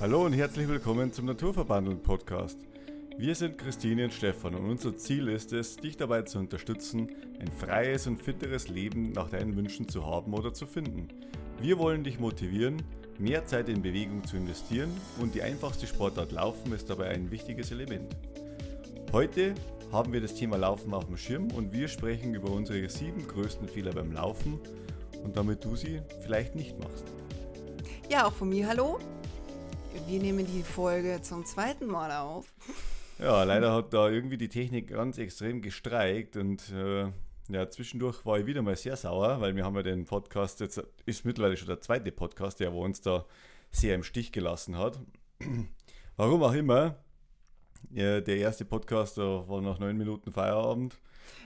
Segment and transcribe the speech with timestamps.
[0.00, 2.56] Hallo und herzlich willkommen zum Naturverbandeln Podcast.
[3.18, 7.52] Wir sind Christine und Stefan und unser Ziel ist es, dich dabei zu unterstützen, ein
[7.52, 11.08] freies und fitteres Leben nach deinen Wünschen zu haben oder zu finden.
[11.60, 12.82] Wir wollen dich motivieren,
[13.18, 14.90] mehr Zeit in Bewegung zu investieren
[15.20, 18.16] und die einfachste Sportart Laufen ist dabei ein wichtiges Element.
[19.12, 19.54] Heute
[19.92, 23.68] haben wir das Thema Laufen auf dem Schirm und wir sprechen über unsere sieben größten
[23.68, 24.60] Fehler beim Laufen
[25.22, 27.04] und damit du sie vielleicht nicht machst.
[28.08, 28.98] Ja, auch von mir hallo.
[30.06, 32.52] Wir nehmen die Folge zum zweiten Mal auf.
[33.18, 37.10] Ja, leider hat da irgendwie die Technik ganz extrem gestreikt und äh,
[37.48, 40.82] ja, zwischendurch war ich wieder mal sehr sauer, weil wir haben ja den Podcast, jetzt
[41.06, 43.26] ist mittlerweile schon der zweite Podcast, der uns da
[43.70, 45.00] sehr im Stich gelassen hat.
[46.16, 46.96] Warum auch immer,
[47.90, 50.98] ja, der erste Podcast war nach neun Minuten Feierabend.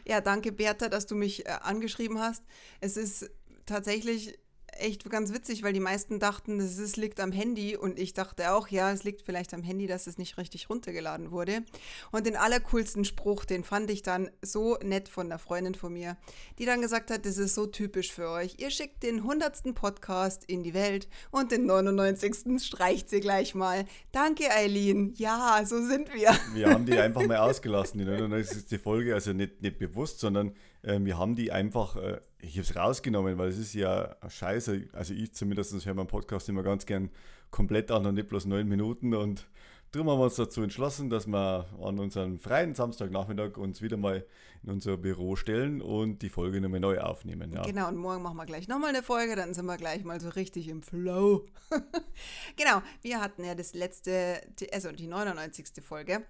[0.06, 2.44] Ja, danke Bertha, dass du mich äh, angeschrieben hast.
[2.80, 3.30] Es ist
[3.66, 4.38] tatsächlich
[4.78, 8.68] echt ganz witzig, weil die meisten dachten, es liegt am Handy und ich dachte auch,
[8.68, 11.62] ja, es liegt vielleicht am Handy, dass es nicht richtig runtergeladen wurde.
[12.10, 16.16] Und den allercoolsten Spruch, den fand ich dann so nett von einer Freundin von mir,
[16.58, 18.56] die dann gesagt hat, das ist so typisch für euch.
[18.58, 19.74] Ihr schickt den 100.
[19.74, 22.62] Podcast in die Welt und den 99.
[22.62, 23.84] streicht sie gleich mal.
[24.12, 25.14] Danke, Eileen.
[25.16, 26.32] Ja, so sind wir.
[26.52, 28.80] Wir haben die einfach mal ausgelassen, die 99.
[28.80, 30.54] Folge, also nicht, nicht bewusst, sondern
[30.84, 34.88] wir haben die einfach, äh, ich habe es rausgenommen, weil es ist ja scheiße.
[34.92, 37.10] Also ich zumindest höre meinen Podcast immer ganz gern
[37.50, 39.14] komplett an und nicht bloß neun Minuten.
[39.14, 39.46] Und
[39.92, 44.26] darum haben wir uns dazu entschlossen, dass wir an unserem freien Samstagnachmittag uns wieder mal
[44.62, 47.52] in unser Büro stellen und die Folge nochmal neu aufnehmen.
[47.52, 47.62] Ja.
[47.62, 50.30] Genau, und morgen machen wir gleich nochmal eine Folge, dann sind wir gleich mal so
[50.30, 51.46] richtig im Flow.
[52.56, 54.40] genau, wir hatten ja das letzte,
[54.72, 55.82] also die 99.
[55.82, 56.24] Folge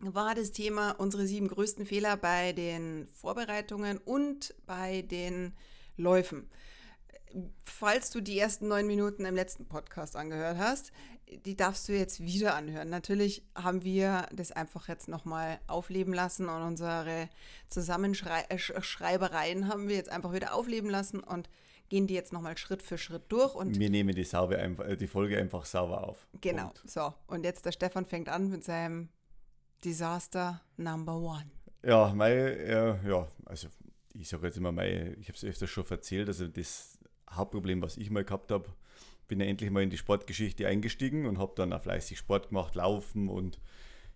[0.00, 5.54] war das Thema unsere sieben größten Fehler bei den Vorbereitungen und bei den
[5.96, 6.48] Läufen.
[7.64, 10.92] Falls du die ersten neun Minuten im letzten Podcast angehört hast,
[11.44, 12.88] die darfst du jetzt wieder anhören.
[12.88, 17.28] Natürlich haben wir das einfach jetzt nochmal aufleben lassen und unsere
[17.68, 21.48] Zusammenschreibereien haben wir jetzt einfach wieder aufleben lassen und
[21.88, 23.54] gehen die jetzt nochmal Schritt für Schritt durch.
[23.54, 26.26] Und wir nehmen die, sauber einfach, die Folge einfach sauber auf.
[26.40, 26.90] Genau, Punkt.
[26.90, 27.12] so.
[27.26, 29.08] Und jetzt der Stefan fängt an mit seinem
[29.84, 31.50] Disaster Number One.
[31.84, 33.68] Ja, mein, äh, ja, also
[34.12, 36.98] ich sage jetzt immer, mein, ich habe es öfters schon erzählt, also das
[37.30, 38.68] Hauptproblem, was ich mal gehabt habe,
[39.28, 42.74] bin ja endlich mal in die Sportgeschichte eingestiegen und habe dann auch fleißig Sport gemacht,
[42.74, 43.60] Laufen und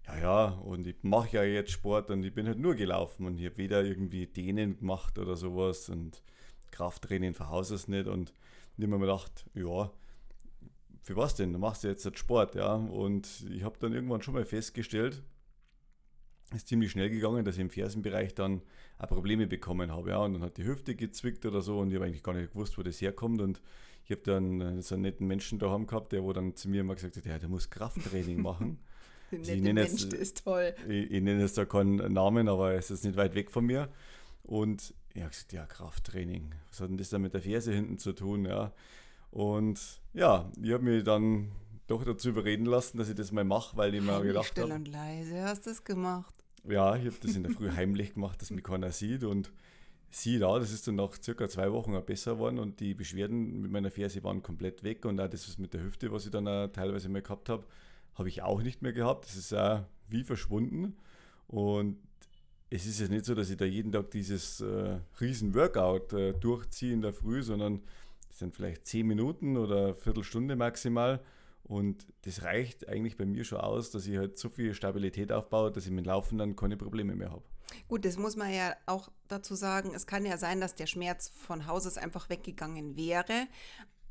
[0.06, 3.38] ja, ja, und ich mache ja jetzt Sport und ich bin halt nur gelaufen und
[3.38, 6.22] ich habe weder irgendwie Dehnen gemacht oder sowas und
[6.72, 8.32] Krafttraining verhaus es nicht und
[8.76, 9.90] ich habe mir gedacht, ja,
[11.04, 11.52] für was denn?
[11.52, 12.74] Du machst ja jetzt halt Sport, ja.
[12.74, 15.22] Und ich habe dann irgendwann schon mal festgestellt,
[16.52, 18.62] ist ziemlich schnell gegangen, dass ich im Fersenbereich dann
[18.98, 20.10] auch Probleme bekommen habe.
[20.10, 22.52] Ja, und dann hat die Hüfte gezwickt oder so und ich habe eigentlich gar nicht
[22.52, 23.40] gewusst, wo das herkommt.
[23.40, 23.60] Und
[24.04, 26.82] ich habe dann äh, so einen netten Menschen daheim gehabt, der wo dann zu mir
[26.82, 28.78] immer gesagt hat, ja, der muss Krafttraining machen.
[29.32, 30.74] also ich nenne jetzt, ist toll.
[30.88, 33.88] Ich, ich, nenne jetzt da keinen Namen, aber es ist nicht weit weg von mir.
[34.42, 36.54] Und ich habe gesagt, ja, Krafttraining.
[36.68, 38.44] Was hat denn das dann mit der Ferse hinten zu tun?
[38.44, 38.72] Ja.
[39.30, 41.50] Und ja, ich habe mich dann
[41.86, 44.66] doch dazu überreden lassen, dass ich das mal mache, weil ich mir gedacht habe.
[44.66, 46.34] Still und leise hast du das gemacht.
[46.66, 49.24] Ja, ich habe das in der Früh heimlich gemacht, dass mich keiner sieht.
[49.24, 49.52] Und
[50.10, 53.60] siehe da, das ist dann nach circa zwei Wochen auch besser geworden und die Beschwerden
[53.60, 55.04] mit meiner Ferse waren komplett weg.
[55.04, 57.64] Und auch das was mit der Hüfte, was ich dann auch teilweise mal gehabt habe,
[58.14, 59.26] habe ich auch nicht mehr gehabt.
[59.26, 60.96] Das ist auch wie verschwunden.
[61.48, 61.98] Und
[62.70, 66.32] es ist jetzt nicht so, dass ich da jeden Tag dieses äh, riesen Workout äh,
[66.32, 67.82] durchziehe in der Früh, sondern
[68.30, 71.20] es sind vielleicht zehn Minuten oder eine Viertelstunde maximal.
[71.64, 75.72] Und das reicht eigentlich bei mir schon aus, dass ich halt so viel Stabilität aufbaue,
[75.72, 77.42] dass ich mit Laufen dann keine Probleme mehr habe.
[77.88, 79.92] Gut, das muss man ja auch dazu sagen.
[79.94, 83.48] Es kann ja sein, dass der Schmerz von Hauses einfach weggegangen wäre.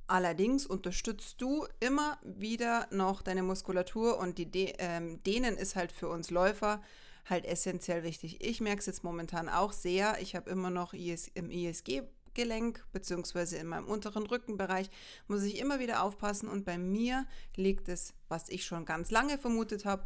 [0.08, 5.92] Allerdings unterstützt du immer wieder noch deine Muskulatur und die De ähm, Dehnen ist halt
[5.92, 6.82] für uns Läufer
[7.26, 8.44] halt essentiell wichtig.
[8.44, 10.20] Ich merke es jetzt momentan auch sehr.
[10.20, 12.04] Ich habe immer noch IS im ISG
[12.34, 14.90] Gelenk beziehungsweise in meinem unteren Rückenbereich
[15.28, 19.38] muss ich immer wieder aufpassen und bei mir liegt es, was ich schon ganz lange
[19.38, 20.06] vermutet habe,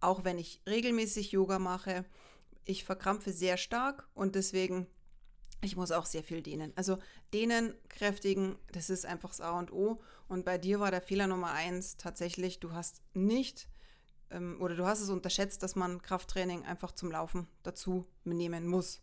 [0.00, 2.04] auch wenn ich regelmäßig Yoga mache,
[2.64, 4.86] ich verkrampfe sehr stark und deswegen
[5.62, 6.72] ich muss auch sehr viel dehnen.
[6.76, 6.98] Also
[7.32, 10.02] dehnen, kräftigen, das ist einfach das A und O.
[10.28, 13.68] Und bei dir war der Fehler Nummer eins tatsächlich, du hast nicht
[14.30, 19.02] ähm, oder du hast es unterschätzt, dass man Krafttraining einfach zum Laufen dazu nehmen muss.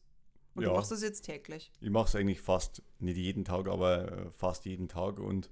[0.55, 1.71] Und ja, du machst das jetzt täglich?
[1.81, 5.49] Ich mache es eigentlich fast, nicht jeden Tag, aber äh, fast jeden Tag und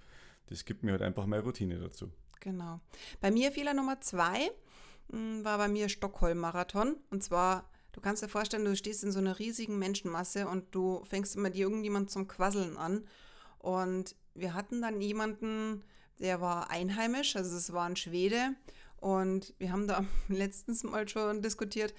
[0.48, 2.12] das gibt mir halt einfach mehr Routine dazu.
[2.42, 2.82] Genau.
[3.20, 4.52] Bei mir Fehler Nummer zwei
[5.12, 6.98] hm, war bei mir Stockholm-Marathon.
[7.10, 11.04] Und zwar, du kannst dir vorstellen, du stehst in so einer riesigen Menschenmasse und du
[11.06, 13.08] fängst immer dir irgendjemand zum Quasseln an.
[13.60, 15.84] Und wir hatten dann jemanden,
[16.20, 18.56] der war einheimisch, also es war ein Schwede.
[19.02, 21.94] Und wir haben da letztens mal schon diskutiert,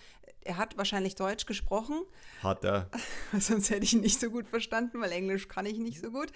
[0.44, 2.00] er hat wahrscheinlich Deutsch gesprochen.
[2.42, 2.88] Hat er.
[3.38, 6.32] Sonst hätte ich ihn nicht so gut verstanden, weil Englisch kann ich nicht so gut.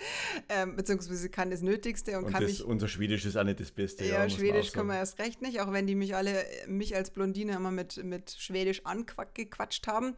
[0.49, 2.65] Ähm, beziehungsweise kann das Nötigste und, und kann das, mich.
[2.65, 4.05] Unser Schwedisch ist auch nicht das Beste.
[4.05, 7.11] Ja, ja Schwedisch kann man erst recht nicht, auch wenn die mich alle, mich als
[7.11, 10.15] Blondine immer mit, mit Schwedisch angequatscht haben.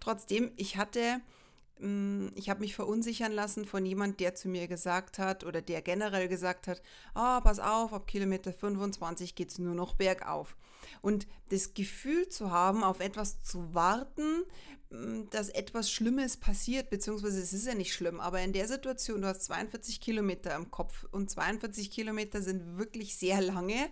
[0.00, 1.20] Trotzdem, ich hatte
[1.78, 6.26] ich habe mich verunsichern lassen von jemand, der zu mir gesagt hat oder der generell
[6.26, 6.80] gesagt hat,
[7.12, 10.56] ah, oh, pass auf, ab Kilometer 25 geht es nur noch bergauf.
[11.02, 14.44] Und das Gefühl zu haben, auf etwas zu warten,
[14.90, 19.20] mm, dass etwas Schlimmes passiert, beziehungsweise es ist ja nicht schlimm, aber in der Situation,
[19.20, 23.90] du hast 42 Kilometer im Kopf und 42 Kilometer sind wirklich sehr lange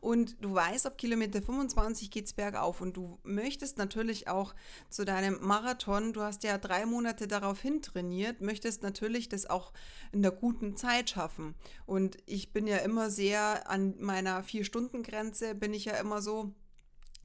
[0.00, 4.54] und du weißt, ab Kilometer 25 geht es bergauf und du möchtest natürlich auch
[4.88, 9.72] zu deinem Marathon, du hast ja drei Monate darauf hin trainiert, möchtest natürlich das auch
[10.12, 11.54] in der guten Zeit schaffen.
[11.86, 16.54] Und ich bin ja immer sehr an meiner Vier-Stunden-Grenze, bin ich ja immer so,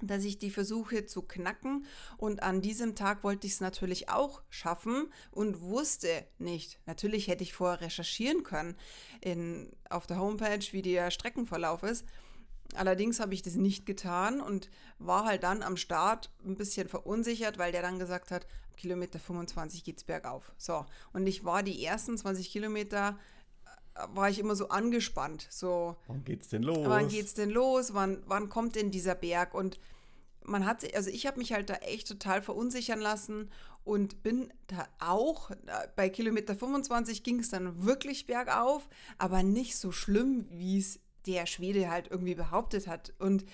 [0.02, 1.86] dass ich die versuche zu knacken.
[2.18, 6.80] Und an diesem Tag wollte ich es natürlich auch schaffen und wusste nicht.
[6.86, 8.76] Natürlich hätte ich vorher recherchieren können
[9.22, 12.06] in, auf der Homepage, wie der Streckenverlauf ist.
[12.74, 14.70] Allerdings habe ich das nicht getan und
[15.00, 19.84] war halt dann am Start ein bisschen verunsichert, weil der dann gesagt hat, Kilometer 25
[19.84, 20.52] geht es bergauf.
[20.58, 23.18] So, und ich war die ersten 20 Kilometer
[23.96, 25.48] äh, war ich immer so angespannt.
[25.50, 26.88] So, wann geht's denn los?
[26.90, 27.94] Wann geht's denn los?
[27.94, 29.54] Wann, wann kommt denn dieser Berg?
[29.54, 29.80] Und
[30.44, 33.50] man hat, also ich habe mich halt da echt total verunsichern lassen
[33.84, 35.56] und bin da auch, äh,
[35.96, 41.46] bei Kilometer 25 ging es dann wirklich bergauf, aber nicht so schlimm, wie es der
[41.46, 43.14] Schwede halt irgendwie behauptet hat.
[43.20, 43.46] Und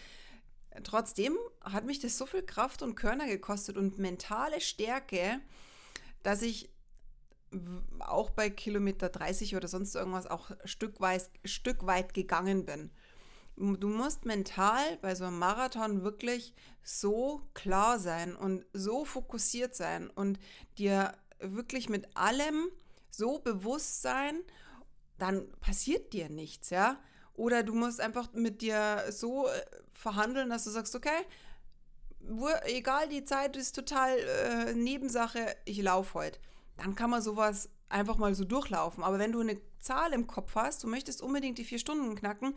[0.84, 5.40] trotzdem hat mich das so viel Kraft und Körner gekostet und mentale Stärke,
[6.24, 6.70] dass ich
[8.00, 12.92] auch bei Kilometer 30 oder sonst irgendwas auch Stück weit, Stück weit gegangen bin.
[13.58, 16.54] Du musst mental bei so einem Marathon wirklich
[16.84, 20.40] so klar sein und so fokussiert sein und
[20.78, 22.70] dir wirklich mit allem
[23.10, 24.40] so bewusst sein,
[25.18, 26.98] dann passiert dir nichts, ja.
[27.34, 29.52] Oder du musst einfach mit dir so äh,
[29.94, 31.26] verhandeln, dass du sagst, okay,
[32.66, 36.40] egal, die Zeit ist total äh, Nebensache, ich laufe heute.
[36.78, 39.04] Dann kann man sowas einfach mal so durchlaufen.
[39.04, 42.56] Aber wenn du eine Zahl im Kopf hast, du möchtest unbedingt die vier Stunden knacken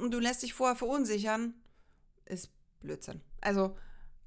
[0.00, 1.54] und du lässt dich vorher verunsichern,
[2.26, 2.50] ist
[2.80, 3.20] Blödsinn.
[3.40, 3.76] Also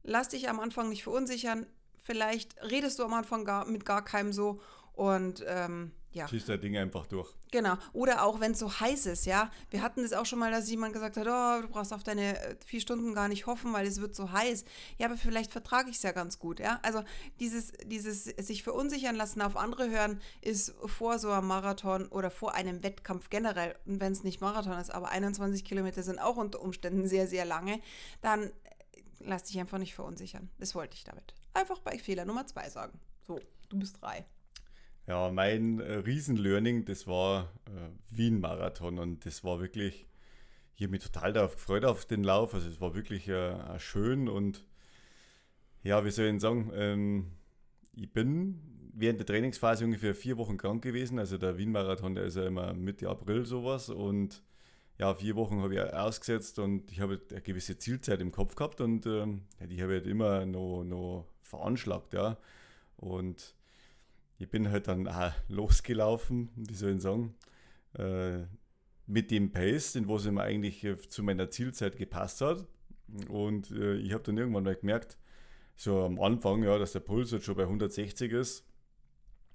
[0.04, 1.68] lass dich am Anfang nicht verunsichern.
[1.98, 4.62] Vielleicht redest du am Anfang gar, mit gar keinem so
[4.94, 6.28] und ähm, ja.
[6.28, 7.30] Schießt der Ding einfach durch.
[7.52, 7.76] Genau.
[7.92, 9.52] Oder auch wenn es so heiß ist, ja.
[9.70, 12.40] Wir hatten es auch schon mal, dass jemand gesagt hat, oh, du brauchst auf deine
[12.40, 14.64] äh, vier Stunden gar nicht hoffen, weil es wird so heiß.
[14.98, 16.80] Ja, aber vielleicht vertrage ich es ja ganz gut, ja.
[16.84, 17.04] Also
[17.40, 22.54] dieses, dieses sich verunsichern lassen, auf andere hören, ist vor so einem Marathon oder vor
[22.54, 26.62] einem Wettkampf generell, und wenn es nicht Marathon ist, aber 21 Kilometer sind auch unter
[26.62, 27.80] Umständen sehr, sehr lange,
[28.22, 28.52] dann äh,
[29.20, 30.50] lass dich einfach nicht verunsichern.
[30.60, 31.34] Das wollte ich damit.
[31.54, 33.00] Einfach bei Fehler Nummer zwei sagen.
[33.26, 33.40] So,
[33.70, 34.26] du bist drei.
[35.08, 40.08] Ja, mein äh, Riesen-Learning, das war äh, Wien-Marathon und das war wirklich,
[40.76, 42.54] ich habe mich total darauf gefreut auf den Lauf.
[42.54, 44.66] Also es war wirklich äh, schön und
[45.84, 47.32] ja, wie soll ich sagen, ähm,
[47.94, 48.62] ich bin
[48.94, 51.20] während der Trainingsphase ungefähr vier Wochen krank gewesen.
[51.20, 54.42] Also der Wien-Marathon, der ist ja immer Mitte April sowas und
[55.00, 58.80] ja, vier Wochen habe ich ausgesetzt und ich habe eine gewisse Zielzeit im Kopf gehabt
[58.80, 62.38] und ähm, die habe ich halt immer noch, noch veranschlagt, ja.
[62.96, 63.56] Und
[64.44, 67.36] ich bin halt dann auch losgelaufen, wie soll ich sagen,
[69.08, 72.66] mit dem Pace, den was immer eigentlich äh, zu meiner Zielzeit gepasst hat.
[73.30, 75.18] Und äh, ich habe dann irgendwann mal gemerkt,
[75.76, 78.66] so am Anfang, ja, dass der Puls jetzt schon bei 160 ist.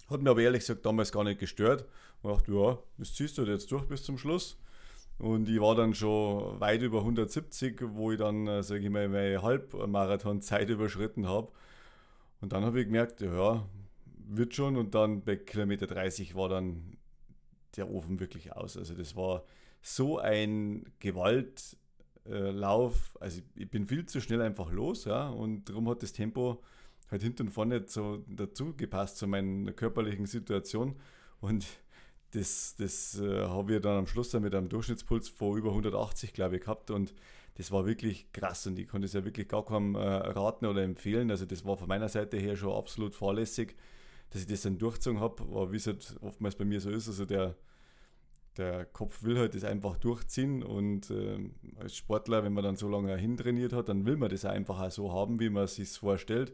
[0.09, 1.87] Hat mir aber ehrlich gesagt damals gar nicht gestört.
[2.23, 4.59] Ich dachte, ja, das ziehst du jetzt durch bis zum Schluss.
[5.19, 9.09] Und ich war dann schon weit über 170, wo ich dann, äh, sage ich mal,
[9.09, 11.51] meine Halbmarathon-Zeit überschritten habe.
[12.41, 13.67] Und dann habe ich gemerkt, ja,
[14.29, 14.77] wird schon.
[14.77, 16.97] Und dann bei Kilometer 30 war dann
[17.77, 18.77] der Ofen wirklich aus.
[18.77, 19.45] Also das war
[19.81, 21.77] so ein Gewaltlauf.
[23.21, 25.29] also ich bin viel zu schnell einfach los, ja.
[25.29, 26.63] Und darum hat das Tempo
[27.11, 30.97] halt hinten und vorne so dazu gepasst zu meiner körperlichen Situation.
[31.41, 31.67] Und
[32.33, 36.35] das, das äh, habe ich dann am Schluss dann mit einem Durchschnittspuls von über 180,
[36.35, 36.91] glaube ich, gehabt.
[36.91, 37.15] Und
[37.55, 40.83] das war wirklich krass und ich konnte es ja wirklich gar keinem äh, raten oder
[40.83, 41.31] empfehlen.
[41.31, 43.77] Also das war von meiner Seite her schon absolut fahrlässig
[44.31, 47.09] dass ich das dann durchgezogen habe, aber wie es halt oftmals bei mir so ist,
[47.09, 47.57] also der,
[48.57, 51.39] der Kopf will halt das einfach durchziehen und äh,
[51.77, 54.91] als Sportler, wenn man dann so lange hintrainiert hat, dann will man das einfach auch
[54.91, 56.53] so haben, wie man es sich vorstellt.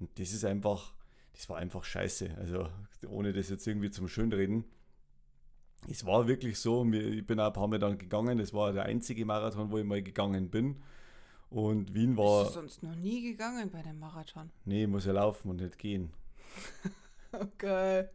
[0.00, 0.92] Und das ist einfach,
[1.32, 2.36] das war einfach scheiße.
[2.36, 2.68] Also
[3.08, 4.64] ohne das jetzt irgendwie zum Schönreden.
[5.88, 8.84] es war wirklich so, ich bin auch ein paar Mal dann gegangen, das war der
[8.84, 10.82] einzige Marathon, wo ich mal gegangen bin.
[11.50, 12.42] Und Wien war.
[12.42, 14.50] Bist du sonst noch nie gegangen bei dem Marathon?
[14.64, 16.10] Nee, ich muss ja laufen und nicht gehen.
[17.40, 18.06] okay.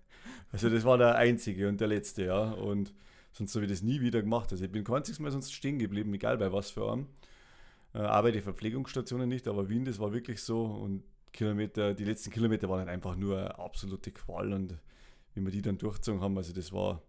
[0.51, 2.51] Also das war der einzige und der letzte, ja.
[2.51, 2.93] Und
[3.31, 4.51] sonst habe ich das nie wieder gemacht.
[4.51, 7.07] Also ich bin kein Mal sonst stehen geblieben, egal bei was für einem.
[7.93, 10.63] Äh, arbeite Verpflegungsstationen nicht, aber Wien, das war wirklich so.
[10.63, 14.53] Und Kilometer, die letzten Kilometer waren halt einfach nur absolute Qual.
[14.53, 14.77] Und
[15.33, 17.01] wie wir die dann durchgezogen haben, also das war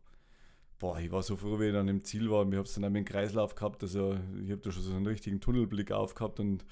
[0.81, 2.43] boah, ich war so froh, wie ich dann im Ziel war.
[2.49, 3.83] Ich habe es dann auch mit dem Kreislauf gehabt.
[3.83, 6.65] Also ich habe da schon so einen richtigen Tunnelblick aufgehabt und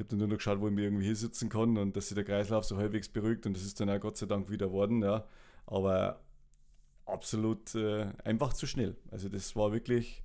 [0.00, 2.08] ich habe dann nur noch geschaut, wo ich mir irgendwie hier sitzen kann und dass
[2.08, 4.72] sich der Kreislauf so halbwegs beruhigt und das ist dann auch Gott sei Dank wieder
[4.72, 5.26] worden, ja.
[5.66, 6.22] Aber
[7.04, 8.96] absolut äh, einfach zu schnell.
[9.10, 10.22] Also das war wirklich,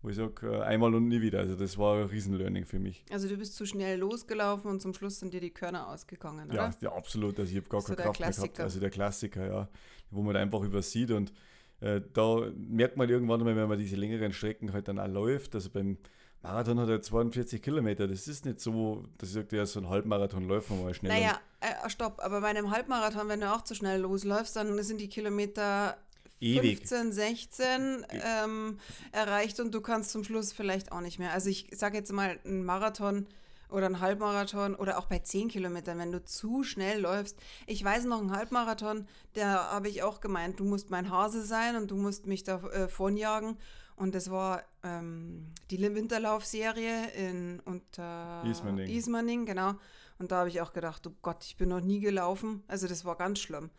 [0.00, 1.40] wo ich sage, äh, einmal und nie wieder.
[1.40, 3.04] Also das war ein Riesenlearning für mich.
[3.10, 6.54] Also du bist zu schnell losgelaufen und zum Schluss sind dir die Körner ausgegangen, oder?
[6.54, 7.38] Ja, ja absolut.
[7.38, 8.40] Also ich habe gar so keine Kraft Klassiker.
[8.40, 8.60] mehr gehabt.
[8.60, 9.68] Also der Klassiker, ja.
[10.10, 11.34] Wo man einfach übersieht und
[11.80, 15.54] äh, da merkt man irgendwann mal, wenn man diese längeren Strecken halt dann auch läuft.
[15.54, 15.98] Also beim
[16.42, 18.06] Marathon hat er 42 Kilometer.
[18.06, 21.12] Das ist nicht so, dass ich sage, ja, so ein Halbmarathon läuft man mal schnell.
[21.12, 25.00] Naja, äh, stopp, aber bei einem Halbmarathon, wenn du auch zu schnell losläufst, dann sind
[25.00, 25.96] die Kilometer
[26.40, 26.78] Ewig.
[26.78, 28.78] 15, 16 ähm,
[29.10, 31.32] erreicht und du kannst zum Schluss vielleicht auch nicht mehr.
[31.32, 33.26] Also ich sage jetzt mal, ein Marathon
[33.70, 37.36] oder ein Halbmarathon oder auch bei 10 Kilometern, wenn du zu schnell läufst.
[37.66, 41.76] Ich weiß noch, ein Halbmarathon, da habe ich auch gemeint, du musst mein Hase sein
[41.76, 43.56] und du musst mich da äh, vorjagen.
[43.98, 48.88] Und das war ähm, die Winterlaufserie in unter Ismaning.
[48.88, 49.74] Ismaning, genau.
[50.18, 52.62] Und da habe ich auch gedacht, oh Gott, ich bin noch nie gelaufen.
[52.68, 53.70] Also das war ganz schlimm.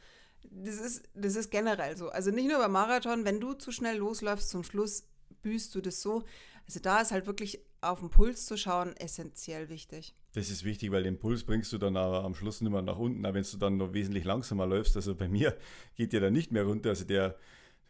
[0.52, 2.10] Das ist, das ist generell so.
[2.10, 5.08] Also nicht nur beim Marathon, wenn du zu schnell losläufst, zum Schluss
[5.42, 6.24] büßt du das so.
[6.66, 10.16] Also da ist halt wirklich auf den Puls zu schauen essentiell wichtig.
[10.34, 12.98] Das ist wichtig, weil den Puls bringst du dann aber am Schluss nicht mehr nach
[12.98, 14.96] unten, auch wenn du dann noch wesentlich langsamer läufst.
[14.96, 15.58] Also bei mir
[15.96, 16.90] geht der dann nicht mehr runter.
[16.90, 17.38] Also der,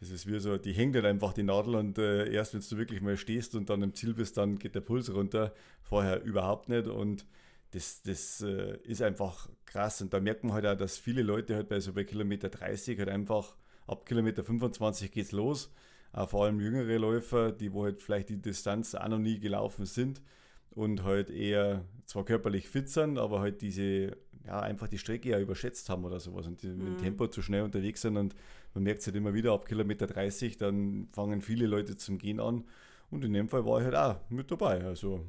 [0.00, 2.78] das ist wie so, die hängt dann einfach die Nadel und äh, erst wenn du
[2.78, 5.52] wirklich mal stehst und dann im Ziel bist, dann geht der Puls runter.
[5.82, 7.26] Vorher überhaupt nicht und
[7.72, 10.00] das, das äh, ist einfach krass.
[10.00, 12.98] Und da merkt man halt auch, dass viele Leute halt bei so bei Kilometer 30
[12.98, 15.70] halt einfach ab Kilometer 25 geht's los
[16.12, 19.86] auch vor allem jüngere Läufer, die wo halt vielleicht die Distanz auch noch nie gelaufen
[19.86, 20.22] sind
[20.70, 24.16] und halt eher zwar körperlich fit sind, aber halt diese,
[24.50, 26.84] ja, einfach die Strecke ja überschätzt haben oder sowas und die, mhm.
[26.84, 28.34] dem Tempo zu schnell unterwegs sind und
[28.74, 32.40] man merkt es halt immer wieder ab Kilometer 30, dann fangen viele Leute zum Gehen
[32.40, 32.64] an
[33.10, 35.24] und in dem Fall war ich halt auch mit dabei, also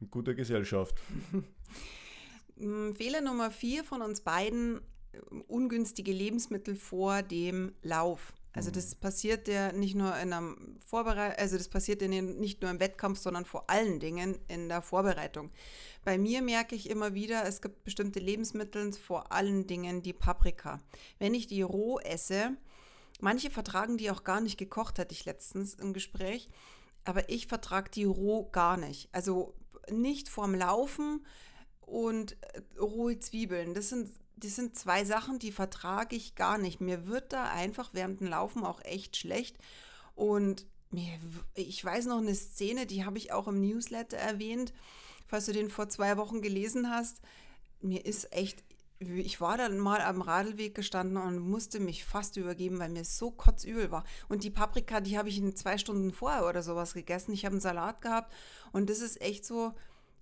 [0.00, 0.94] in guter Gesellschaft.
[2.58, 4.80] Mm, Fehler Nummer vier von uns beiden,
[5.46, 8.32] ungünstige Lebensmittel vor dem Lauf.
[8.56, 9.00] Also das mhm.
[9.00, 12.80] passiert ja nicht nur in einer Vorbereitung, also das passiert in den, nicht nur im
[12.80, 15.50] Wettkampf, sondern vor allen Dingen in der Vorbereitung.
[16.04, 20.80] Bei mir merke ich immer wieder, es gibt bestimmte Lebensmittel, vor allen Dingen die Paprika.
[21.18, 22.56] Wenn ich die roh esse,
[23.20, 26.48] manche vertragen die auch gar nicht gekocht, hatte ich letztens im Gespräch,
[27.04, 29.08] aber ich vertrage die roh gar nicht.
[29.12, 29.54] Also
[29.90, 31.24] nicht vorm Laufen
[31.80, 33.74] und äh, rohe Zwiebeln.
[33.74, 36.80] Das sind das sind zwei Sachen, die vertrage ich gar nicht.
[36.80, 39.56] Mir wird da einfach während dem Laufen auch echt schlecht.
[40.14, 41.18] Und mir,
[41.54, 44.72] ich weiß noch eine Szene, die habe ich auch im Newsletter erwähnt,
[45.26, 47.20] falls du den vor zwei Wochen gelesen hast.
[47.80, 48.62] Mir ist echt,
[48.98, 53.30] ich war dann mal am Radlweg gestanden und musste mich fast übergeben, weil mir so
[53.30, 54.04] kotzübel war.
[54.28, 57.32] Und die Paprika, die habe ich in zwei Stunden vorher oder sowas gegessen.
[57.32, 58.32] Ich habe einen Salat gehabt
[58.72, 59.72] und das ist echt so,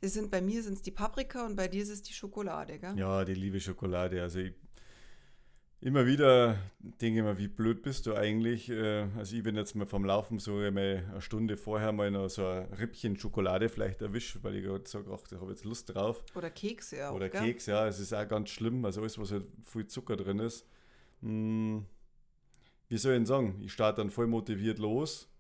[0.05, 2.79] das sind bei mir sind es die Paprika und bei dir ist es die Schokolade,
[2.79, 2.97] gell?
[2.99, 4.21] Ja, die liebe Schokolade.
[4.21, 4.53] Also ich,
[5.81, 8.69] immer wieder denke ich mir, wie blöd bist du eigentlich?
[8.69, 12.29] Äh, also ich bin jetzt mal vom Laufen so mal eine Stunde vorher mal noch
[12.29, 15.95] so ein Rippchen Schokolade vielleicht erwischt, weil ich gerade sage, ach, ich habe jetzt Lust
[15.95, 16.23] drauf.
[16.35, 17.11] Oder Keks, ja.
[17.11, 17.41] Oder gell?
[17.41, 17.89] Keks, ja.
[17.89, 18.85] Es ist auch ganz schlimm.
[18.85, 20.67] Also alles, was halt viel Zucker drin ist.
[21.23, 21.87] Hm,
[22.89, 23.63] wie soll ich denn sagen?
[23.65, 25.31] Ich starte dann voll motiviert los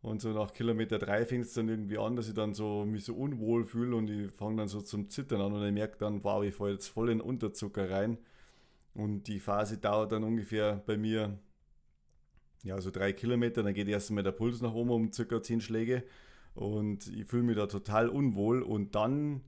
[0.00, 3.04] und so nach Kilometer drei fängt es dann irgendwie an, dass ich dann so mich
[3.04, 6.22] so unwohl fühle und ich fange dann so zum Zittern an und ich merke dann,
[6.22, 8.18] wow, ich falle jetzt voll in Unterzucker rein.
[8.94, 11.38] Und die Phase dauert dann ungefähr bei mir
[12.62, 15.60] ja so drei Kilometer, dann geht erst mal der Puls nach oben um circa zehn
[15.60, 16.04] Schläge.
[16.54, 18.62] Und ich fühle mich da total unwohl.
[18.62, 19.42] Und dann,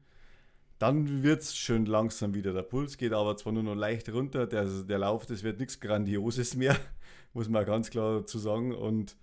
[0.78, 2.52] dann wird es schön langsam wieder.
[2.52, 5.80] Der Puls geht aber zwar nur noch leicht runter, der, der Lauf, das wird nichts
[5.80, 6.76] Grandioses mehr,
[7.34, 8.74] muss man ganz klar dazu sagen.
[8.74, 9.16] Und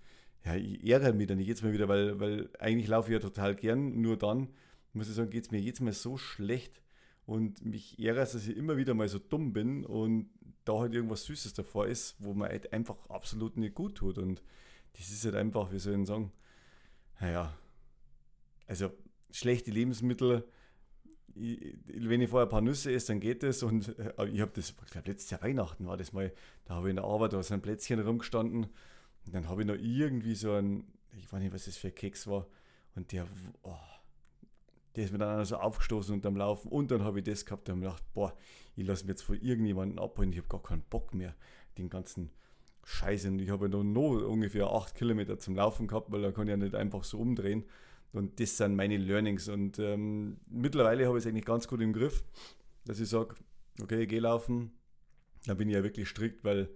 [0.44, 3.54] ja, ich ärgere mich dann jetzt mal wieder, weil, weil eigentlich laufe ich ja total
[3.54, 4.48] gern, nur dann,
[4.92, 6.82] muss ich sagen, geht es mir jetzt mal so schlecht.
[7.26, 10.30] Und mich ärgert, dass ich immer wieder mal so dumm bin und
[10.64, 14.16] da halt irgendwas Süßes davor ist, wo man halt einfach absolut nicht gut tut.
[14.16, 14.42] Und
[14.96, 16.32] das ist halt einfach, wie soll ich sagen,
[17.20, 17.54] naja,
[18.66, 18.90] also
[19.30, 20.48] schlechte Lebensmittel,
[21.34, 23.62] wenn ich vorher ein paar Nüsse esse, dann geht das.
[23.62, 26.32] Und äh, ich habe das, ich glaube, letztes Jahr Weihnachten war das mal,
[26.64, 28.68] da habe ich in der Arbeit, da sind Plätzchen rumgestanden
[29.26, 30.84] Und dann habe ich noch irgendwie so ein,
[31.16, 32.46] ich weiß nicht, was das für ein Keks war.
[32.94, 33.26] Und der,
[33.62, 33.74] oh,
[34.96, 36.68] der ist mir dann so aufgestoßen unterm Laufen.
[36.68, 38.34] Und dann habe ich das gehabt und habe gedacht, boah,
[38.74, 40.32] ich lasse mich jetzt von irgendjemandem abholen.
[40.32, 41.34] Ich habe gar keinen Bock mehr,
[41.76, 42.30] den ganzen
[42.84, 43.28] Scheiße.
[43.28, 46.50] Und ich habe ja noch ungefähr acht Kilometer zum Laufen gehabt, weil da kann ich
[46.50, 47.64] ja nicht einfach so umdrehen.
[48.12, 49.48] Und das sind meine Learnings.
[49.48, 52.24] Und ähm, mittlerweile habe ich es eigentlich ganz gut im Griff,
[52.84, 53.34] dass ich sage,
[53.82, 54.72] okay, ich gehe laufen.
[55.46, 56.70] Da bin ich ja wirklich strikt, weil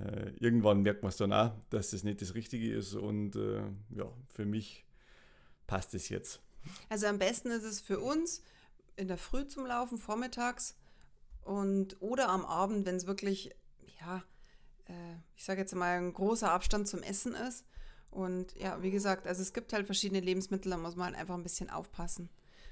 [0.00, 2.94] äh, irgendwann merkt man es dann auch, dass das nicht das Richtige ist.
[2.94, 4.84] Und äh, ja, für mich
[5.66, 6.40] passt es jetzt.
[6.88, 8.42] Also am besten ist es für uns
[8.96, 10.76] in der Früh zum Laufen, vormittags
[11.42, 13.54] und oder am Abend, wenn es wirklich,
[14.00, 14.22] ja,
[14.86, 17.64] äh, ich sage jetzt mal, ein großer Abstand zum Essen ist.
[18.10, 21.34] Und ja, wie gesagt, also es gibt halt verschiedene Lebensmittel, da muss man halt einfach
[21.34, 22.28] ein bisschen aufpassen.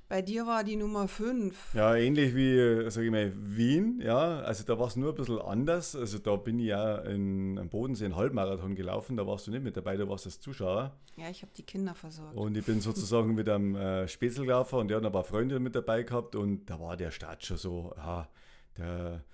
[0.09, 1.75] Bei dir war die Nummer 5.
[1.75, 4.39] Ja, ähnlich wie, sage ich mal, Wien, ja.
[4.41, 5.97] Also da war es nur ein bisschen anders.
[5.97, 9.65] Also da bin ich ja in, am Bodensee einen Halbmarathon gelaufen, da warst du nicht
[9.65, 10.97] mit dabei, da warst du als Zuschauer.
[11.17, 12.37] Ja, ich habe die Kinder versorgt.
[12.37, 15.59] Und ich bin sozusagen mit einem äh, Spätzl gelaufen und der hat ein paar Freunde
[15.59, 18.29] mit dabei gehabt und da war der Start schon so, ja,
[18.79, 19.25] der,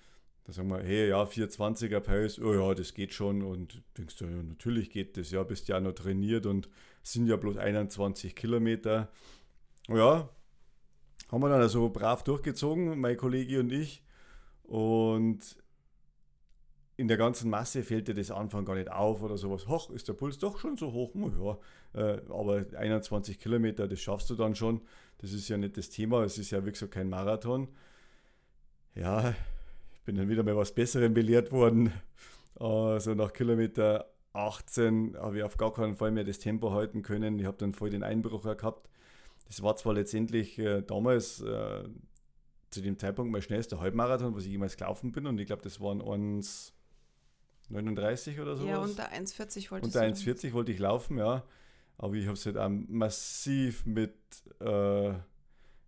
[0.45, 3.43] da sagen wir, hey, ja, 420er Pace, oh ja, das geht schon.
[3.43, 6.67] Und denkst du, ja, natürlich geht das, ja, bist ja noch trainiert und
[7.03, 9.11] sind ja bloß 21 Kilometer.
[9.87, 10.29] Ja,
[11.33, 14.03] haben wir dann also brav durchgezogen, mein Kollege und ich.
[14.61, 15.39] Und
[16.95, 19.67] in der ganzen Masse fällt dir das Anfang gar nicht auf oder sowas.
[19.67, 21.15] Hoch, ist der Puls doch schon so hoch?
[21.15, 21.57] Ja,
[21.99, 24.81] äh, aber 21 Kilometer, das schaffst du dann schon.
[25.17, 27.67] Das ist ja nicht das Thema, es ist ja wirklich so kein Marathon.
[28.93, 29.33] Ja,
[29.95, 31.91] ich bin dann wieder mal was Besserem belehrt worden.
[32.59, 37.39] Also nach Kilometer 18 habe ich auf gar keinen Fall mehr das Tempo halten können.
[37.39, 38.87] Ich habe dann voll den Einbruch gehabt.
[39.47, 41.83] Das war zwar letztendlich äh, damals äh,
[42.69, 45.27] zu dem Zeitpunkt mein schnellster Halbmarathon, was ich jemals gelaufen bin.
[45.27, 48.65] Und ich glaube, das waren 1,39 oder so.
[48.65, 51.43] Ja, unter 1,40 wollte ich Unter 1,40 wollte ich laufen, ja.
[51.97, 54.15] Aber ich habe es halt auch massiv mit
[54.59, 55.13] äh,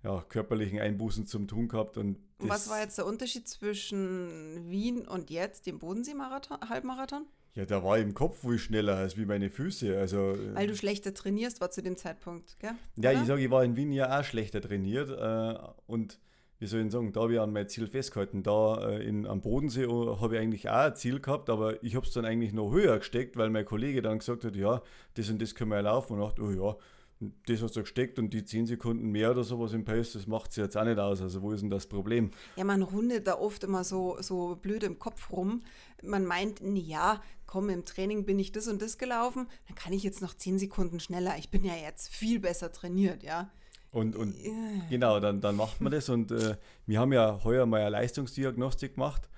[0.05, 1.97] ja, körperlichen Einbußen zum tun gehabt.
[1.97, 7.25] Und was war jetzt der Unterschied zwischen Wien und jetzt, dem Bodensee-Halbmarathon?
[7.55, 9.97] Ja, da war im Kopf wohl schneller als wie meine Füße.
[9.97, 12.71] Also, äh, Weil du schlechter trainierst, war zu dem Zeitpunkt, gell?
[12.97, 13.21] Ja, Oder?
[13.21, 15.09] ich sage, ich war in Wien ja auch schlechter trainiert.
[15.09, 16.19] Äh, und
[16.59, 18.43] wie soll ich sagen, da habe ich an mein Ziel festgehalten.
[18.43, 22.05] Da äh, in, am Bodensee habe ich eigentlich auch ein Ziel gehabt, aber ich habe
[22.05, 24.81] es dann eigentlich noch höher gesteckt, weil mein Kollege dann gesagt hat, ja,
[25.13, 26.13] das und das können wir ja laufen.
[26.13, 26.75] Und ich dachte, oh ja,
[27.19, 30.51] das hast du gesteckt und die 10 Sekunden mehr oder sowas im Pace, das macht
[30.51, 31.21] sie jetzt auch nicht aus.
[31.21, 32.31] Also wo ist denn das Problem?
[32.57, 35.63] Ja, man rundet da oft immer so, so blöd im Kopf rum.
[36.03, 40.03] Man meint, ja, komm, im Training bin ich das und das gelaufen, dann kann ich
[40.03, 41.35] jetzt noch 10 Sekunden schneller.
[41.37, 43.49] Ich bin ja jetzt viel besser trainiert, ja.
[43.91, 44.51] Und, und ja.
[44.89, 46.09] genau, dann, dann macht man das.
[46.09, 49.29] Und äh, wir haben ja heuer mal eine Leistungsdiagnostik gemacht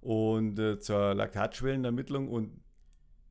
[0.00, 2.28] und äh, zur Laktatschwellenermittlung.
[2.28, 2.60] Und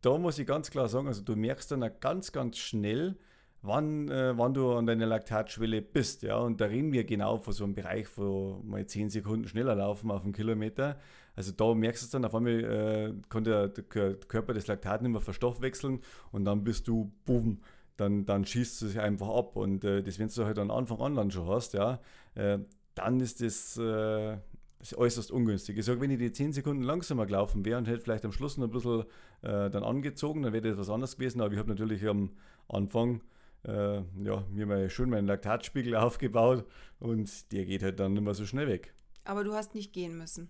[0.01, 3.17] da muss ich ganz klar sagen, also du merkst dann ganz, ganz schnell,
[3.63, 6.21] wann, äh, wann du an deiner Laktatschwelle bist.
[6.21, 6.37] Ja?
[6.37, 10.11] Und da reden wir genau von so einem Bereich, wo mal 10 Sekunden schneller laufen
[10.11, 10.99] auf einen Kilometer.
[11.35, 15.01] Also da merkst du es dann, auf einmal äh, kann der, der, Körper das Laktat
[15.01, 17.61] nicht mehr verstoffwechseln und dann bist du, boom,
[17.97, 19.55] dann, dann schießt es sich einfach ab.
[19.55, 21.99] Und äh, das, wenn du halt an Anfang an dann schon hast, ja,
[22.35, 22.59] äh,
[22.93, 24.37] dann ist das, äh,
[24.79, 25.77] ist äußerst ungünstig.
[25.77, 28.57] Ich sage, wenn ich die 10 Sekunden langsamer gelaufen wäre und hätte vielleicht am Schluss
[28.57, 29.05] noch ein bisschen
[29.41, 31.41] äh, dann angezogen, dann wäre das was anderes gewesen.
[31.41, 32.31] Aber ich habe natürlich am
[32.67, 33.21] Anfang
[33.65, 36.65] äh, ja, mir mal schön meinen Laktatspiegel aufgebaut
[36.99, 38.93] und der geht halt dann nicht mehr so schnell weg.
[39.25, 40.49] Aber du hast nicht gehen müssen.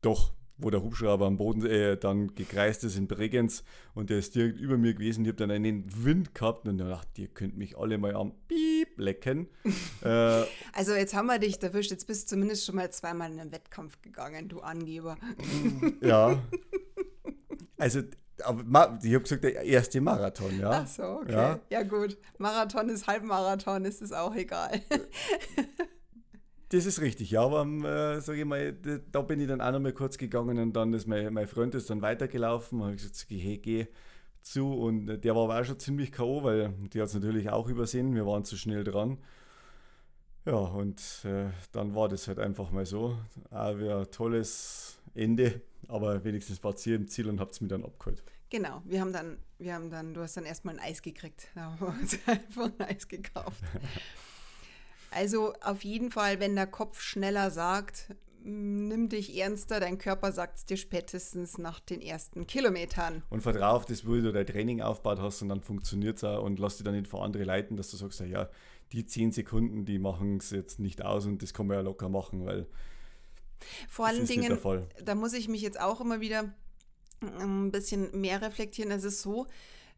[0.00, 3.62] Doch, wo der Hubschrauber am Boden äh, dann gekreist ist in Bregenz
[3.94, 5.24] und der ist direkt über mir gewesen.
[5.24, 8.98] Ich habe dann einen Wind gehabt und dachte, ihr könnt mich alle mal am Piep
[8.98, 9.48] lecken.
[10.02, 13.40] äh, also jetzt haben wir dich erwischt, jetzt bist du zumindest schon mal zweimal in
[13.40, 15.16] einen Wettkampf gegangen, du Angeber.
[16.00, 16.42] ja.
[17.76, 18.02] Also
[18.44, 20.70] aber ich habe gesagt, der erste Marathon, ja.
[20.70, 21.32] Ach so, okay.
[21.32, 22.16] Ja, ja gut.
[22.38, 24.80] Marathon ist Halbmarathon, ist es auch egal.
[26.70, 28.74] Das ist richtig, ja, aber äh, sage ich mal,
[29.10, 31.74] da bin ich dann auch noch mal kurz gegangen und dann ist mein, mein Freund
[31.74, 33.86] ist dann weitergelaufen und ich gesagt, hey, geh
[34.42, 37.68] zu und der war aber auch schon ziemlich K.O., weil die hat es natürlich auch
[37.68, 39.16] übersehen, wir waren zu schnell dran.
[40.44, 43.18] Ja, und äh, dann war das halt einfach mal so.
[43.50, 47.60] Auch wieder ein tolles Ende, aber wenigstens war es hier im Ziel und habt es
[47.60, 48.22] mir dann abgeholt.
[48.50, 51.48] Genau, wir haben dann, wir haben dann, du hast dann erstmal ein Eis gekriegt.
[51.54, 53.62] Da haben wir uns einfach ein Eis gekauft.
[55.10, 60.58] Also auf jeden Fall, wenn der Kopf schneller sagt, nimm dich ernster, dein Körper sagt
[60.58, 63.22] es dir spätestens nach den ersten Kilometern.
[63.30, 66.42] Und vertraue auf das, wo du dein Training aufgebaut hast und dann funktioniert es auch
[66.42, 68.48] und lass dich dann nicht vor andere leiten, dass du sagst, ja,
[68.92, 72.08] die zehn Sekunden, die machen es jetzt nicht aus und das kann man ja locker
[72.08, 72.66] machen, weil
[73.88, 74.58] vor allen Dingen,
[75.02, 76.52] da muss ich mich jetzt auch immer wieder
[77.20, 78.90] ein bisschen mehr reflektieren.
[78.90, 79.46] Es ist so,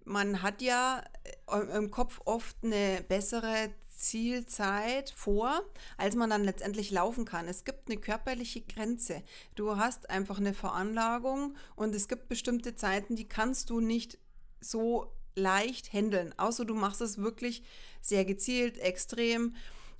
[0.04, 1.02] man hat ja
[1.46, 5.62] äh, im Kopf oft eine bessere Zielzeit vor,
[5.98, 7.46] als man dann letztendlich laufen kann.
[7.48, 9.22] Es gibt eine körperliche Grenze.
[9.54, 14.18] Du hast einfach eine Veranlagung und es gibt bestimmte Zeiten, die kannst du nicht
[14.60, 17.62] so leicht handeln, außer du machst es wirklich
[18.00, 19.54] sehr gezielt, extrem.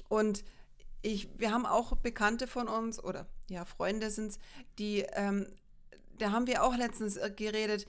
[0.09, 0.45] Und
[1.03, 4.39] ich, wir haben auch Bekannte von uns oder ja, Freunde sind es,
[4.79, 5.47] die, ähm,
[6.19, 7.87] da haben wir auch letztens äh, geredet,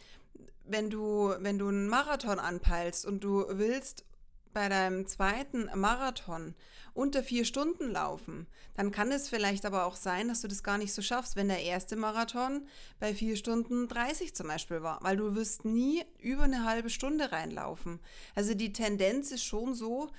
[0.64, 4.06] wenn du, wenn du einen Marathon anpeilst und du willst
[4.54, 6.56] bei deinem zweiten Marathon
[6.94, 10.78] unter vier Stunden laufen, dann kann es vielleicht aber auch sein, dass du das gar
[10.78, 12.68] nicht so schaffst, wenn der erste Marathon
[13.00, 17.32] bei vier Stunden 30 zum Beispiel war, weil du wirst nie über eine halbe Stunde
[17.32, 18.00] reinlaufen.
[18.36, 20.10] Also die Tendenz ist schon so,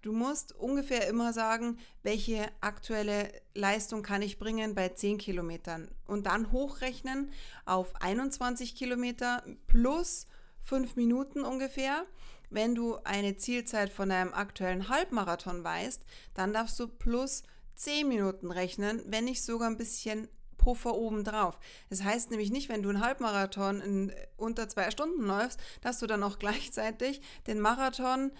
[0.00, 6.26] Du musst ungefähr immer sagen, welche aktuelle Leistung kann ich bringen bei 10 Kilometern und
[6.26, 7.32] dann hochrechnen
[7.66, 10.26] auf 21 Kilometer plus
[10.62, 12.06] 5 Minuten ungefähr.
[12.48, 16.02] Wenn du eine Zielzeit von einem aktuellen Halbmarathon weißt,
[16.34, 17.42] dann darfst du plus
[17.74, 21.58] 10 Minuten rechnen, wenn nicht sogar ein bisschen Puffer obendrauf.
[21.88, 26.06] Das heißt nämlich nicht, wenn du einen Halbmarathon in unter zwei Stunden läufst, dass du
[26.06, 28.32] dann auch gleichzeitig den Marathon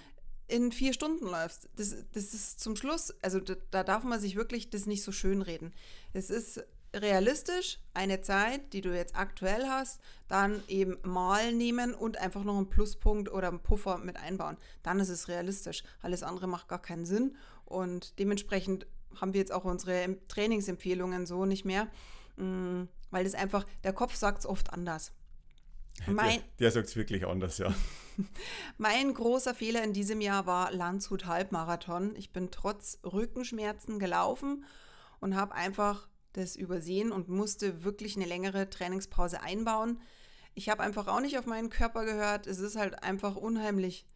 [0.49, 1.69] in vier Stunden läufst.
[1.77, 5.13] Das, das ist zum Schluss, also da, da darf man sich wirklich das nicht so
[5.13, 5.73] schön reden.
[6.13, 12.17] Es ist realistisch eine Zeit, die du jetzt aktuell hast, dann eben mal nehmen und
[12.19, 14.57] einfach noch einen Pluspunkt oder einen Puffer mit einbauen.
[14.83, 15.83] Dann ist es realistisch.
[16.01, 18.87] Alles andere macht gar keinen Sinn und dementsprechend
[19.21, 21.89] haben wir jetzt auch unsere Trainingsempfehlungen so nicht mehr,
[22.37, 25.13] mm, weil das einfach, der Kopf sagt es oft anders.
[26.07, 27.75] Mein, der, der sagt es wirklich anders, ja.
[28.79, 32.15] mein großer Fehler in diesem Jahr war Landshut Halbmarathon.
[32.17, 34.65] Ich bin trotz Rückenschmerzen gelaufen
[35.21, 40.01] und habe einfach das übersehen und musste wirklich eine längere Trainingspause einbauen.
[40.55, 42.47] Ich habe einfach auch nicht auf meinen Körper gehört.
[42.47, 44.07] Es ist halt einfach unheimlich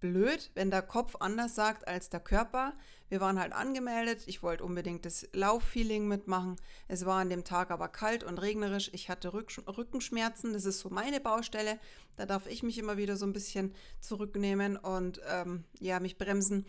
[0.00, 2.74] blöd, wenn der Kopf anders sagt als der Körper.
[3.10, 4.22] Wir waren halt angemeldet.
[4.26, 6.56] Ich wollte unbedingt das Lauffeeling mitmachen.
[6.86, 8.88] Es war an dem Tag aber kalt und regnerisch.
[8.94, 10.52] Ich hatte Rückenschmerzen.
[10.52, 11.78] Das ist so meine Baustelle.
[12.16, 16.66] Da darf ich mich immer wieder so ein bisschen zurücknehmen und ähm, ja, mich bremsen.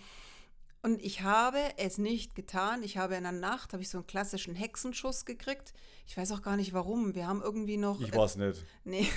[0.83, 2.81] Und ich habe es nicht getan.
[2.81, 5.73] Ich habe in der Nacht, habe ich so einen klassischen Hexenschuss gekriegt.
[6.07, 7.13] Ich weiß auch gar nicht warum.
[7.13, 8.01] Wir haben irgendwie noch.
[8.01, 8.65] Ich weiß nicht.
[8.83, 9.07] Nee,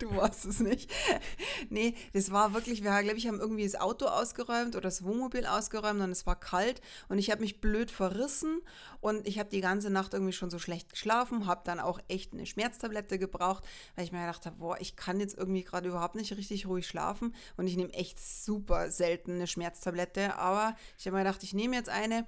[0.00, 0.90] du weißt es nicht.
[1.70, 5.46] nee, das war wirklich, wir, glaube ich, haben irgendwie das Auto ausgeräumt oder das Wohnmobil
[5.46, 8.60] ausgeräumt und es war kalt und ich habe mich blöd verrissen
[9.00, 12.34] und ich habe die ganze Nacht irgendwie schon so schlecht geschlafen, habe dann auch echt
[12.34, 13.64] eine Schmerztablette gebraucht,
[13.96, 16.86] weil ich mir gedacht habe, boah, ich kann jetzt irgendwie gerade überhaupt nicht richtig ruhig
[16.86, 21.54] schlafen und ich nehme echt super selten eine Schmerztablette, aber ich habe mir gedacht, ich
[21.54, 22.26] nehme jetzt eine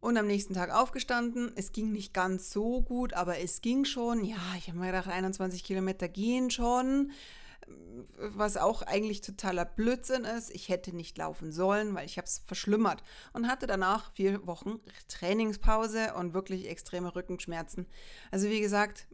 [0.00, 1.52] und am nächsten Tag aufgestanden.
[1.56, 4.24] Es ging nicht ganz so gut, aber es ging schon.
[4.24, 7.12] Ja, ich habe mir gedacht, 21 Kilometer gehen schon.
[8.18, 10.50] Was auch eigentlich totaler Blödsinn ist.
[10.50, 13.02] Ich hätte nicht laufen sollen, weil ich habe es verschlimmert.
[13.32, 17.86] Und hatte danach vier Wochen Trainingspause und wirklich extreme Rückenschmerzen.
[18.30, 19.06] Also wie gesagt,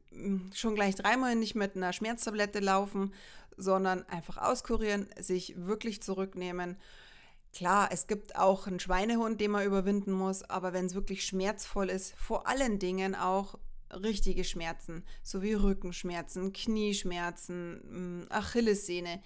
[0.54, 3.12] schon gleich dreimal nicht mit einer Schmerztablette laufen,
[3.56, 6.76] sondern einfach auskurieren, sich wirklich zurücknehmen
[7.52, 11.90] Klar, es gibt auch einen Schweinehund, den man überwinden muss, aber wenn es wirklich schmerzvoll
[11.90, 13.58] ist, vor allen Dingen auch
[13.92, 19.20] richtige Schmerzen, sowie Rückenschmerzen, Knieschmerzen, mm, Achillessehne,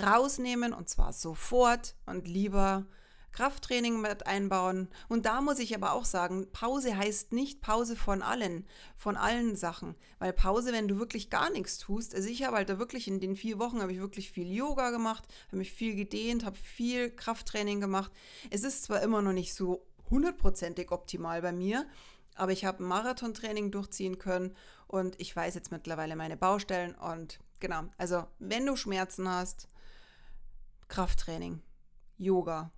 [0.00, 2.86] rausnehmen und zwar sofort und lieber
[3.32, 4.88] Krafttraining mit einbauen.
[5.08, 9.56] Und da muss ich aber auch sagen, Pause heißt nicht Pause von allen, von allen
[9.56, 9.94] Sachen.
[10.18, 13.20] Weil Pause, wenn du wirklich gar nichts tust, also ich habe halt da wirklich in
[13.20, 17.10] den vier Wochen habe ich wirklich viel Yoga gemacht, habe mich viel gedehnt, habe viel
[17.10, 18.12] Krafttraining gemacht.
[18.50, 21.86] Es ist zwar immer noch nicht so hundertprozentig optimal bei mir,
[22.34, 27.84] aber ich habe Marathontraining durchziehen können und ich weiß jetzt mittlerweile meine Baustellen und genau,
[27.98, 29.68] also wenn du Schmerzen hast,
[30.88, 31.60] Krafttraining,
[32.16, 32.72] Yoga,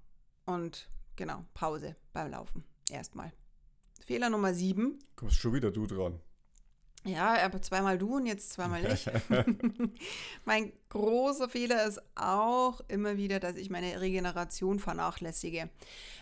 [0.51, 2.65] und genau, Pause beim Laufen.
[2.91, 3.33] Erstmal.
[4.05, 4.99] Fehler Nummer sieben.
[5.17, 6.21] Kommst schon wieder du dran.
[7.05, 9.07] Ja, aber zweimal du und jetzt zweimal ich.
[10.45, 15.71] mein großer Fehler ist auch immer wieder, dass ich meine Regeneration vernachlässige.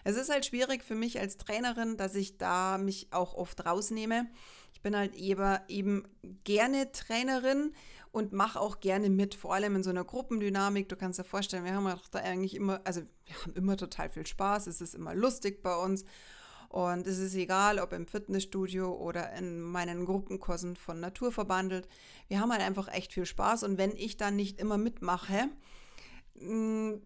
[0.04, 4.26] Es ist halt schwierig für mich als Trainerin, dass ich da mich auch oft rausnehme.
[4.72, 6.04] Ich bin halt eben, eben
[6.44, 7.72] gerne Trainerin
[8.12, 10.88] und mache auch gerne mit, vor allem in so einer Gruppendynamik.
[10.88, 14.26] Du kannst dir vorstellen, wir haben da eigentlich immer, also wir haben immer total viel
[14.26, 16.04] Spaß, es ist immer lustig bei uns.
[16.68, 21.88] Und es ist egal, ob im Fitnessstudio oder in meinen Gruppenkursen von Natur verbandelt.
[22.28, 23.62] Wir haben halt einfach echt viel Spaß.
[23.62, 25.48] Und wenn ich dann nicht immer mitmache,
[26.34, 26.96] mm,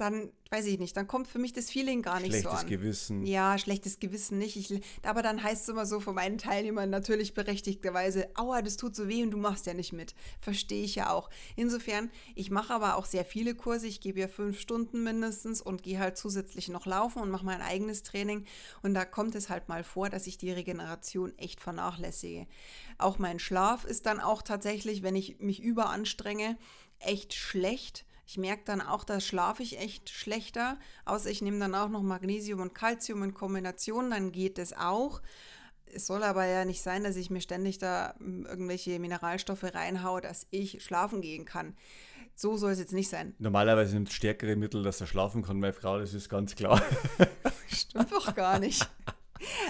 [0.00, 2.66] dann weiß ich nicht, dann kommt für mich das Feeling gar nicht Schlechtes so an.
[2.66, 3.24] Gewissen.
[3.24, 4.56] Ja, schlechtes Gewissen nicht.
[4.56, 8.96] Ich, aber dann heißt es immer so von meinen Teilnehmern natürlich berechtigterweise, aua, das tut
[8.96, 10.14] so weh und du machst ja nicht mit.
[10.40, 11.30] Verstehe ich ja auch.
[11.54, 13.86] Insofern, ich mache aber auch sehr viele Kurse.
[13.86, 17.62] Ich gebe ja fünf Stunden mindestens und gehe halt zusätzlich noch laufen und mache mein
[17.62, 18.44] eigenes Training.
[18.82, 22.48] Und da kommt es halt mal vor, dass ich die Regeneration echt vernachlässige.
[22.98, 26.58] Auch mein Schlaf ist dann auch tatsächlich, wenn ich mich überanstrenge,
[26.98, 31.74] echt schlecht ich merke dann auch, da schlafe ich echt schlechter, außer ich nehme dann
[31.74, 35.20] auch noch Magnesium und Calcium in Kombination, dann geht es auch.
[35.92, 40.20] Es soll aber ja nicht sein, dass ich mir ständig da hm, irgendwelche Mineralstoffe reinhaue,
[40.20, 41.76] dass ich schlafen gehen kann.
[42.36, 43.34] So soll es jetzt nicht sein.
[43.40, 46.80] Normalerweise nimmt stärkere Mittel, dass er schlafen kann, meine Frau, das ist ganz klar.
[47.66, 48.88] Stimmt doch gar nicht.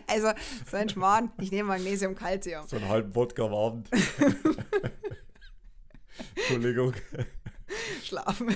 [0.07, 0.33] Also,
[0.71, 2.69] so ein Schmarrn, ich nehme Magnesium, Calcium.
[2.69, 3.89] So einen halben Wodka am Abend.
[6.35, 6.93] Entschuldigung.
[8.05, 8.55] schlafen.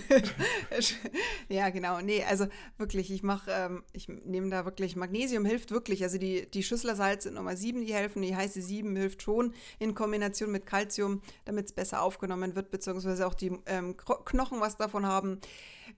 [1.49, 2.01] ja, genau.
[2.01, 2.47] Nee, also
[2.79, 6.03] wirklich, ich mache, ähm, ich nehme da wirklich, Magnesium hilft wirklich.
[6.03, 10.51] Also die, die Schüsslersalze Nummer 7, die helfen, die heiße 7 hilft schon in Kombination
[10.51, 15.41] mit Calcium, damit es besser aufgenommen wird, beziehungsweise auch die ähm, Knochen was davon haben.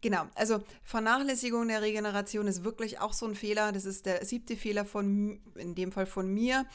[0.00, 3.72] Genau, also Vernachlässigung der Regeneration ist wirklich auch so ein Fehler.
[3.72, 6.66] Das ist der siebte Fehler von, in dem Fall von mir.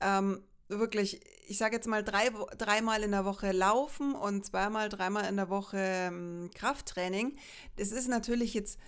[0.00, 5.28] Ähm, wirklich, ich sage jetzt mal drei, dreimal in der Woche laufen und zweimal, dreimal
[5.28, 7.36] in der Woche ähm, Krafttraining.
[7.76, 8.78] Das ist natürlich jetzt,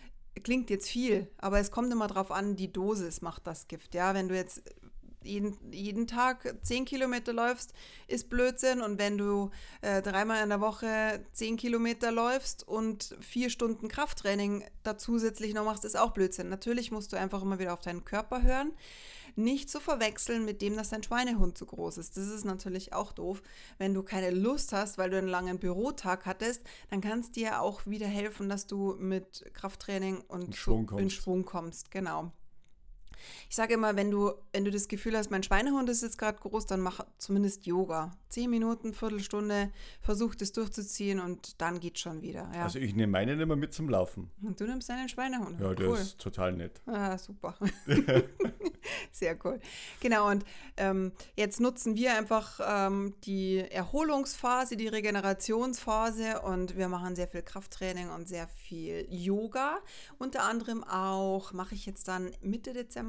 [0.43, 3.95] klingt jetzt viel, aber es kommt immer darauf an, die Dosis macht das Gift.
[3.95, 4.63] Ja, wenn du jetzt
[5.23, 7.73] jeden, jeden Tag zehn Kilometer läufst,
[8.07, 8.81] ist Blödsinn.
[8.81, 9.51] Und wenn du
[9.83, 15.65] äh, dreimal in der Woche zehn Kilometer läufst und vier Stunden Krafttraining da zusätzlich noch
[15.65, 16.49] machst, ist auch Blödsinn.
[16.49, 18.73] Natürlich musst du einfach immer wieder auf deinen Körper hören.
[19.39, 22.17] Nicht zu verwechseln mit dem, dass dein Schweinehund zu groß ist.
[22.17, 23.41] Das ist natürlich auch doof.
[23.79, 27.61] Wenn du keine Lust hast, weil du einen langen Bürotag hattest, dann kann es dir
[27.61, 31.93] auch wieder helfen, dass du mit Krafttraining und in Schwung, in Schwung kommst.
[31.93, 32.33] Genau.
[33.49, 36.39] Ich sage immer, wenn du, wenn du das Gefühl hast, mein Schweinehund ist jetzt gerade
[36.39, 38.13] groß, dann mach zumindest Yoga.
[38.29, 42.51] Zehn Minuten, Viertelstunde, versuch das durchzuziehen und dann geht schon wieder.
[42.55, 42.65] Ja.
[42.65, 44.31] Also ich nehme meinen immer mit zum Laufen.
[44.43, 45.61] Und du nimmst deinen Schweinehund.
[45.61, 46.81] Ja, der ist total nett.
[46.87, 47.55] Ah, super.
[49.13, 49.61] Sehr cool.
[50.01, 50.45] Genau, und
[50.77, 57.43] ähm, jetzt nutzen wir einfach ähm, die Erholungsphase, die Regenerationsphase und wir machen sehr viel
[57.43, 59.79] Krafttraining und sehr viel Yoga.
[60.19, 63.08] Unter anderem auch mache ich jetzt dann Mitte Dezember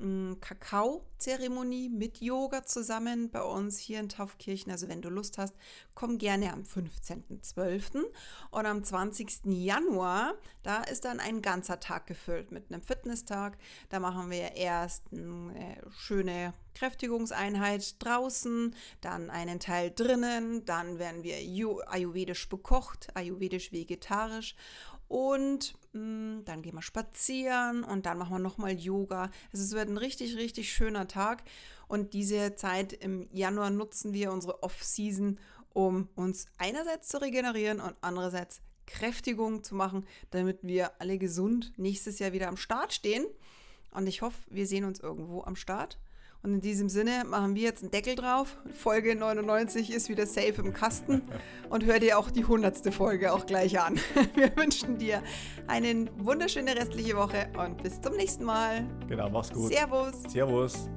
[0.00, 4.70] Kakao-Zeremonie mit Yoga zusammen bei uns hier in Taufkirchen.
[4.70, 5.54] Also wenn du Lust hast,
[5.94, 8.04] komm gerne am 15.12.
[8.52, 9.46] Und am 20.
[9.46, 13.58] Januar, da ist dann ein ganzer Tag gefüllt mit einem Fitnesstag.
[13.88, 21.34] Da machen wir erst eine schöne Kräftigungseinheit draußen, dann einen Teil drinnen, dann werden wir
[21.88, 24.54] ayurvedisch bekocht, ayurvedisch vegetarisch
[25.08, 29.30] und mh, mm, dann gehen wir spazieren und dann machen wir nochmal Yoga.
[29.52, 31.42] Also es wird ein richtig, richtig schöner Tag.
[31.88, 35.38] Und diese Zeit im Januar nutzen wir unsere Off-Season,
[35.72, 42.18] um uns einerseits zu regenerieren und andererseits Kräftigung zu machen, damit wir alle gesund nächstes
[42.18, 43.26] Jahr wieder am Start stehen.
[43.90, 45.98] Und ich hoffe, wir sehen uns irgendwo am Start.
[46.42, 48.58] Und in diesem Sinne machen wir jetzt einen Deckel drauf.
[48.72, 51.22] Folge 99 ist wieder safe im Kasten.
[51.68, 52.94] Und hör dir auch die 100.
[52.94, 53.98] Folge auch gleich an.
[54.34, 55.22] Wir wünschen dir
[55.66, 58.86] eine wunderschöne restliche Woche und bis zum nächsten Mal.
[59.06, 59.70] Genau, mach's gut.
[59.70, 60.22] Servus.
[60.28, 60.88] Servus.